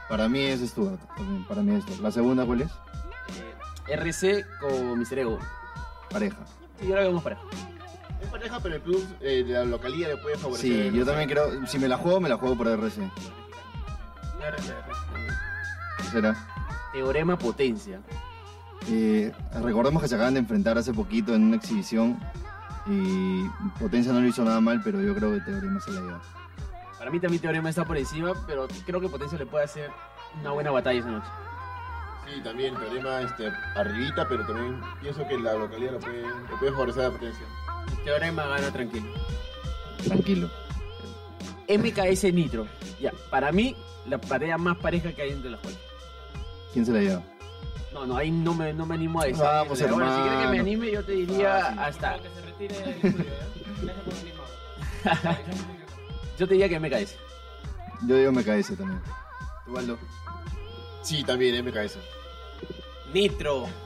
Para 0.08 0.28
mí 0.28 0.40
es 0.40 0.60
Stuart, 0.60 1.00
también, 1.16 1.44
para 1.46 1.62
mí 1.62 1.74
es 1.74 1.82
Stuart. 1.84 2.00
¿La 2.00 2.12
segunda 2.12 2.44
cuál 2.46 2.62
es? 2.62 2.70
Eh, 3.88 3.94
RC 3.94 4.44
con 4.60 4.98
Mr. 5.00 5.18
Ego. 5.18 5.38
Pareja. 6.10 6.36
Sí, 6.80 6.86
veo 6.86 7.12
más 7.12 7.22
pareja. 7.22 7.42
Es 8.22 8.28
pareja, 8.28 8.60
pero 8.62 8.76
el 8.76 8.80
plus 8.82 9.04
eh, 9.20 9.44
de 9.44 9.54
la 9.54 9.64
localidad 9.64 10.08
le 10.10 10.16
puede 10.18 10.36
favorecer. 10.38 10.90
Sí, 10.92 10.96
yo 10.96 11.04
también 11.04 11.28
creo, 11.28 11.66
si 11.66 11.78
me 11.78 11.88
la 11.88 11.96
juego, 11.98 12.20
me 12.20 12.28
la 12.28 12.36
juego 12.36 12.56
por 12.56 12.68
RC. 12.68 13.02
RC, 13.02 14.68
RC. 14.70 16.10
¿Será? 16.12 16.36
Teorema 16.92 17.36
potencia. 17.36 18.00
Eh, 18.88 19.32
recordemos 19.62 20.00
que 20.00 20.08
se 20.08 20.14
acaban 20.14 20.34
de 20.34 20.40
enfrentar 20.40 20.78
hace 20.78 20.92
poquito 20.92 21.34
en 21.34 21.42
una 21.42 21.56
exhibición 21.56 22.18
y 22.86 23.48
Potencia 23.78 24.12
no 24.12 24.20
lo 24.20 24.26
hizo 24.26 24.44
nada 24.44 24.60
mal, 24.60 24.80
pero 24.82 25.00
yo 25.00 25.14
creo 25.14 25.34
que 25.34 25.40
Teorema 25.40 25.80
se 25.80 25.90
la 25.92 26.00
lleva. 26.00 26.22
Para 26.98 27.10
mí 27.10 27.20
también 27.20 27.42
Teorema 27.42 27.68
está 27.68 27.84
por 27.84 27.96
encima, 27.96 28.32
pero 28.46 28.68
creo 28.84 29.00
que 29.00 29.08
Potencia 29.08 29.38
le 29.38 29.46
puede 29.46 29.64
hacer 29.64 29.90
una 30.40 30.52
buena 30.52 30.70
batalla 30.70 31.00
esa 31.00 31.10
noche. 31.10 31.28
Sí, 32.26 32.40
también, 32.42 32.74
teorema 32.74 33.20
este, 33.20 33.52
arribita, 33.76 34.26
pero 34.28 34.44
también 34.44 34.80
pienso 35.00 35.26
que 35.28 35.38
la 35.38 35.54
localidad 35.54 35.92
lo 35.92 36.00
puede, 36.00 36.22
lo 36.22 36.58
puede 36.58 36.72
favorecer 36.72 37.04
a 37.04 37.10
potencia. 37.10 37.46
Teorema 38.04 38.46
gana 38.46 38.72
tranquilo. 38.72 39.06
Tranquilo. 40.04 40.50
MKS 41.68 42.24
Nitro. 42.32 42.66
Ya, 43.00 43.12
para 43.30 43.52
mí, 43.52 43.76
la 44.08 44.16
batalla 44.16 44.58
más 44.58 44.76
pareja 44.78 45.12
que 45.12 45.22
hay 45.22 45.30
entre 45.30 45.50
las 45.50 45.60
cuatro. 45.60 45.80
¿Quién 46.72 46.84
se 46.84 46.92
la 46.92 47.00
lleva? 47.00 47.22
No, 47.92 48.06
no, 48.06 48.16
ahí 48.16 48.30
no 48.30 48.54
me, 48.54 48.72
no 48.72 48.84
me 48.86 48.94
animo 48.94 49.20
a 49.20 49.24
decir. 49.26 49.42
Vamos, 49.42 49.78
Bueno, 49.80 50.16
si 50.16 50.22
quieres 50.22 50.40
que 50.44 50.48
me 50.52 50.60
anime, 50.60 50.90
yo 50.92 51.04
te 51.04 51.12
diría 51.12 51.60
Fácil. 51.60 51.78
hasta. 51.78 52.16
Que 52.18 52.28
se 52.28 52.40
retire 52.42 52.74
del 52.74 53.14
Mauro. 53.82 55.36
Yo 56.38 56.46
te 56.46 56.54
diría 56.54 56.68
que 56.68 56.78
me 56.80 56.90
caes. 56.90 57.16
Yo 58.06 58.16
digo 58.16 58.32
MKS 58.32 58.76
también. 58.76 59.00
¿Tú, 59.64 59.72
Waldo? 59.72 59.96
Sí, 61.02 61.24
también 61.24 61.64
MKS. 61.64 61.98
Nitro. 63.14 63.66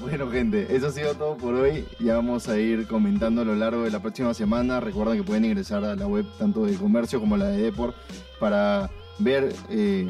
Bueno, 0.00 0.30
gente, 0.30 0.66
eso 0.74 0.88
ha 0.88 0.92
sido 0.92 1.14
todo 1.14 1.36
por 1.36 1.54
hoy. 1.54 1.86
Ya 1.98 2.14
vamos 2.16 2.46
a 2.48 2.58
ir 2.58 2.86
comentando 2.86 3.40
a 3.40 3.44
lo 3.44 3.54
largo 3.54 3.84
de 3.84 3.90
la 3.90 4.00
próxima 4.00 4.34
semana. 4.34 4.80
Recuerden 4.80 5.16
que 5.16 5.22
pueden 5.22 5.46
ingresar 5.46 5.82
a 5.84 5.96
la 5.96 6.06
web 6.06 6.26
tanto 6.38 6.64
de 6.66 6.74
comercio 6.76 7.20
como 7.20 7.36
la 7.38 7.46
de 7.46 7.62
Deport 7.62 7.96
para 8.38 8.90
ver 9.18 9.54
eh, 9.70 10.06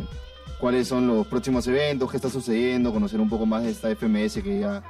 cuáles 0.61 0.89
son 0.89 1.07
los 1.07 1.27
próximos 1.27 1.67
eventos, 1.67 2.11
qué 2.11 2.17
está 2.17 2.29
sucediendo, 2.29 2.93
conocer 2.93 3.21
un 3.21 3.29
poco 3.29 3.47
más 3.47 3.63
de 3.63 3.71
esta 3.71 3.89
FMS 3.95 4.43
que 4.43 4.61
ya 4.61 4.83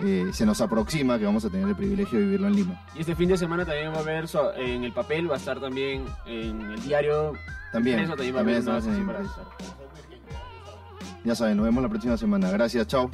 eh, 0.00 0.30
se 0.32 0.46
nos 0.46 0.60
aproxima, 0.60 1.18
que 1.18 1.24
vamos 1.24 1.44
a 1.44 1.50
tener 1.50 1.68
el 1.68 1.76
privilegio 1.76 2.18
de 2.18 2.24
vivirlo 2.24 2.48
en 2.48 2.56
Lima. 2.56 2.86
Y 2.94 3.00
este 3.00 3.14
fin 3.14 3.28
de 3.28 3.36
semana 3.36 3.64
también 3.64 3.92
va 3.92 3.96
a 3.96 4.00
haber 4.00 4.26
en 4.56 4.84
el 4.84 4.92
papel, 4.92 5.30
va 5.30 5.34
a 5.34 5.38
estar 5.38 5.60
también 5.60 6.04
en 6.26 6.60
el 6.60 6.82
diario. 6.82 7.32
También, 7.72 8.00
Eso 8.00 8.14
también 8.14 8.36
va 8.36 8.38
a 8.38 8.42
haber. 8.42 8.62
Ya 11.24 11.34
saben, 11.34 11.56
nos 11.56 11.64
vemos 11.64 11.82
la 11.82 11.88
próxima 11.88 12.16
semana. 12.16 12.50
Gracias, 12.50 12.86
chao. 12.86 13.10